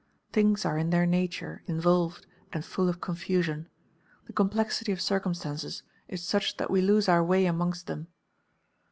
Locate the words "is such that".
6.07-6.71